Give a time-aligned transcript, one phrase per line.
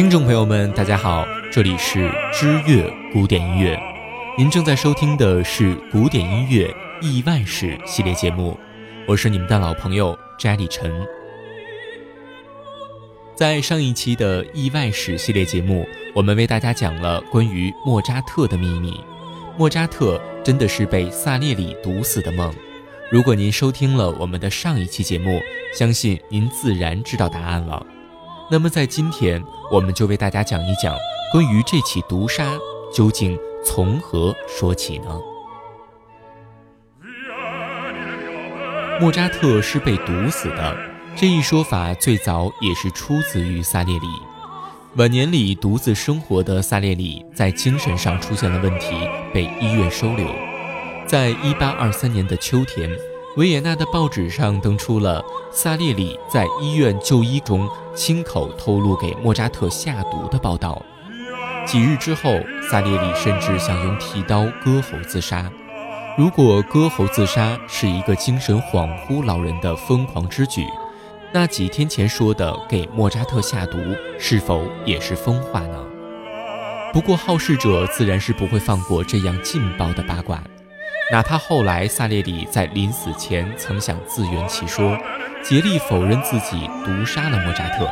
[0.00, 3.78] 听众朋友们，大家好，这里是知乐古典音乐，
[4.34, 8.58] 您正在收听的是古典音乐意外史系列节目，
[9.06, 10.90] 我是你们的老朋友翟立晨。
[13.36, 18.98] 在上一期的意外史系列节目，我们为大家讲了关于莫扎特的秘密。
[19.58, 22.50] 莫扎特真的是被萨列里毒死的梦？
[23.10, 25.42] 如果您收听了我们的上一期节目，
[25.74, 27.84] 相信您自然知道答案了。
[28.52, 30.96] 那么在今天，我们就为大家讲一讲
[31.32, 32.58] 关于这起毒杀
[32.92, 35.20] 究竟从何说起呢？
[39.00, 40.76] 莫扎特是被毒死的，
[41.14, 44.06] 这一说法最早也是出自于萨列里。
[44.96, 50.26] 晚年里独自生活的萨列里在精神上出现了问题，被医院收留。
[51.06, 52.90] 在一八二三年的秋天。
[53.36, 60.82] 维也纳的报纸上登出了萨列里在医院就医中亲口透露给莫扎特下毒的报道。
[61.64, 65.48] 几日之后，萨列里甚至想用剃刀割喉自杀。
[66.18, 70.66] 如果割喉自杀是一个精神恍惚老人的疯狂之举，
[71.32, 73.78] 那几天前说的给莫扎特下毒
[74.18, 75.84] 是否也是疯话呢？
[76.92, 80.42] 不过好事者自然是不会放过这样劲爆的八卦。
[81.12, 84.96] 哪怕后来萨列里在临死前曾想自圆其说，
[85.42, 87.88] 竭力否认自己毒杀了莫扎特，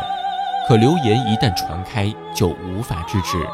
[0.69, 3.45] 可流言一旦传开，就无法制止。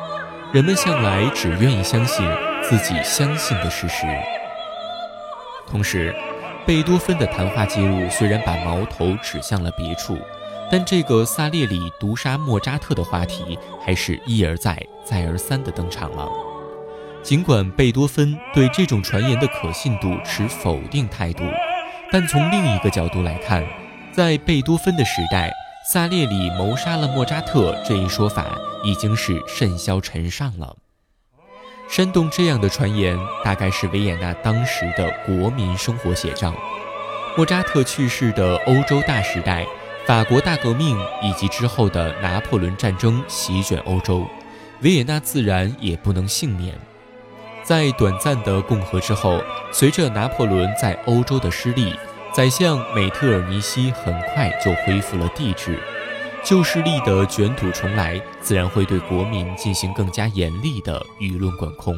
[0.53, 2.29] 人们向来只愿意相信
[2.63, 4.07] 自己相信的事实。
[5.67, 6.15] 同时，
[6.67, 10.19] 贝多芬的谈话记录虽然把矛头指向了别处，
[10.71, 16.29] 但这个萨列里毒杀莫扎特的话题还是一而再、再而三地登场了。
[17.25, 21.43] 尽管贝多芬对这种传言的可信度持否定态度，
[22.13, 23.65] 但从另一个角度来看，
[24.13, 25.51] 在贝多芬的时代，
[25.91, 30.77] 萨列里谋杀了莫扎特这一说法已经是甚嚣尘上了。
[31.89, 36.53] 煽动这样的传言，大概是维也纳当时的国民生活写照。
[37.39, 39.67] 莫扎特去世的欧洲大时代，
[40.07, 44.27] 法国大革命以及之后的拿破仑战争席卷欧洲，
[44.83, 46.75] 维也纳自然也不能幸免。
[47.65, 49.41] 在短暂的共和之后，
[49.73, 51.99] 随着拿破仑在欧洲的失利，
[52.31, 55.83] 宰相美特尔尼西很快就恢复了帝制。
[56.45, 61.97] 旧势力的卷土重来，自然会对国民进行更加严厉的舆论管控。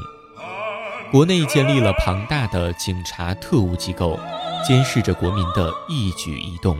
[1.10, 4.16] 国内建立了庞大的警察特务机构，
[4.64, 6.78] 监视着国民的一举一动，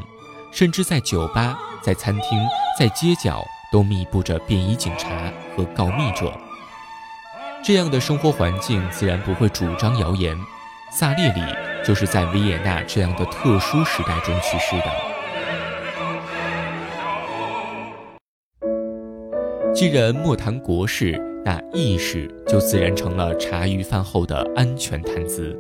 [0.53, 2.39] 甚至在酒吧、在餐厅、
[2.79, 5.09] 在街角都密布着便衣警察
[5.57, 6.33] 和告密者。
[7.67, 10.39] 这样的生活环境自然不会主张谣言。
[10.93, 11.41] 萨列里
[11.85, 14.85] 就是在维也纳这样的特殊时代中去世的。
[19.75, 25.59] 既然莫谈国事，那意事就自然成了茶余饭后的安全谈资。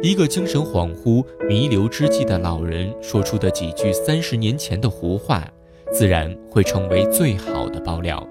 [0.00, 5.42] 一个精神恍惚、弥留之际的老人说出的几句三十年前的胡话，
[5.90, 8.24] 自然会成为最好的爆料。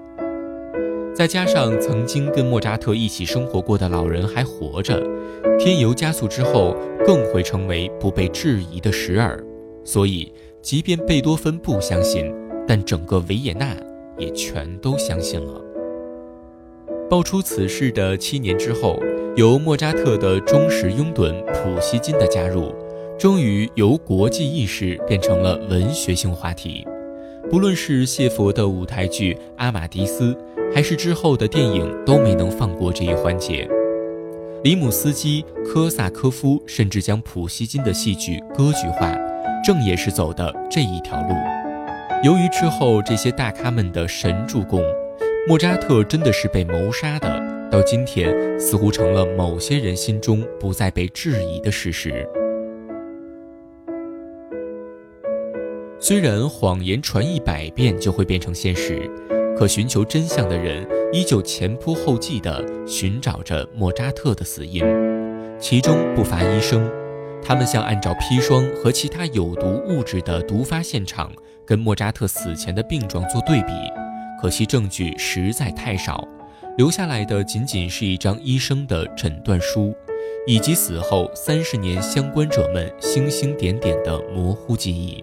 [1.14, 5.02] 再加上曾经跟莫扎特一起生活过的老人还活着，
[5.58, 6.74] 添油加醋之后，
[7.04, 9.38] 更会成为不被质疑的实饵。
[9.84, 12.32] 所以，即便贝多芬不相信，
[12.66, 13.76] 但整个维也纳
[14.16, 15.60] 也全都相信了。
[17.10, 18.98] 爆出此事的七年之后，
[19.36, 22.74] 由莫扎特的忠实拥趸普希金的加入，
[23.18, 26.86] 终于由国际意识变成了文学性话题。
[27.52, 30.32] 不论是谢佛的舞台剧《阿玛迪斯》。
[30.74, 33.68] 还是之后的电影都没能放过这一环节。
[34.64, 39.14] 里姆斯基、科萨科夫甚至将普希金的戏剧歌剧化，
[39.62, 41.34] 正也是走的这一条路。
[42.24, 44.82] 由于之后这些大咖们的神助攻，
[45.46, 47.38] 莫扎特真的是被谋杀的，
[47.70, 52.26] 到今天似乎成了某些人心中不再被质疑的事实。
[56.04, 59.08] 虽然谎言传一百遍就会变成现实。
[59.56, 64.82] 可寻求真相的人依旧前仆后继地寻找着莫扎特的死因，
[65.60, 66.90] 其中不乏医生。
[67.40, 71.32] 他们想按照砒霜和其他有毒物质的毒发现场
[71.64, 73.72] 跟莫扎特死前的病状做对比，
[74.40, 76.26] 可惜证据实在太少，
[76.76, 79.94] 留下来的仅仅是一张医生的诊断书，
[80.48, 85.22] 以及死后三十年相关者们星星点点的模糊记忆。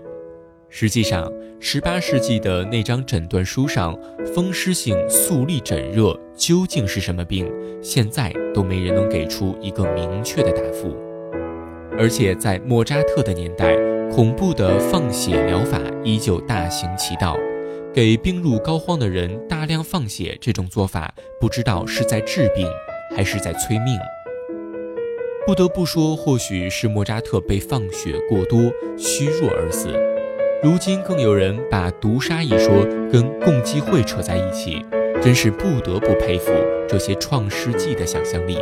[0.72, 3.98] 实际上，十八世纪的那张诊断书上，
[4.34, 7.52] 风湿性粟粒疹热究竟是什么病，
[7.82, 10.96] 现在都没人能给出一个明确的答复。
[11.98, 13.76] 而且在莫扎特的年代，
[14.12, 17.36] 恐怖的放血疗法依旧大行其道，
[17.92, 22.68] 给病入膏肓的人大量放血，这种做法不知道是在治病
[23.18, 23.98] 还是在催命。
[25.48, 30.09] 不得不说，或许是莫扎特被放血过多，虚弱而死。
[30.62, 34.86] 如今更有人把毒杀一说跟共济会扯在一起，
[35.22, 36.52] 真是不得不佩服
[36.86, 38.58] 这些创世纪的想象力。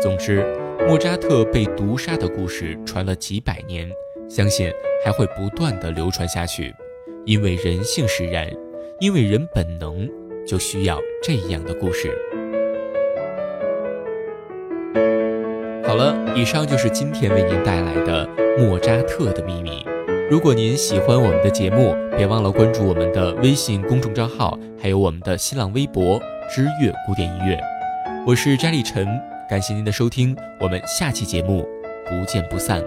[0.00, 0.44] 总之，
[0.88, 3.88] 莫扎特被毒杀的故事传了几百年，
[4.28, 4.68] 相信
[5.04, 6.74] 还会不断的流传下去，
[7.24, 8.50] 因为人性使然，
[8.98, 10.08] 因为人本能
[10.44, 12.10] 就需要这样的故事。
[15.86, 18.28] 好了，以上就是今天为您带来的
[18.58, 19.86] 莫扎特的秘密。
[20.30, 26.18] 如果您喜欢我们的节目，别忘了关注我们的微信公众账号，还有我们的新浪微博
[26.50, 27.60] “知乐古典音乐”。
[28.26, 29.06] 我是詹立晨，
[29.50, 31.68] 感谢您的收听，我们下期节目
[32.08, 32.82] 不见不散。